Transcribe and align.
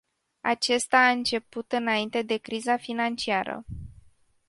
Acesta 0.41 0.97
a 0.97 1.09
început 1.09 1.71
înainte 1.71 2.21
de 2.21 2.37
criza 2.37 2.77
financiară. 2.77 3.65